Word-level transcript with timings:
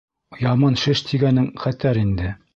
—Яман 0.45 0.77
шеш 0.85 1.03
тигәнең 1.11 1.47
хәтәр 1.67 2.03
инде. 2.07 2.35